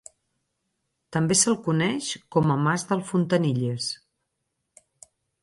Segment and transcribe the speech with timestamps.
[1.17, 2.07] També se'l coneix
[2.37, 3.93] com a Mas del Fontanilles.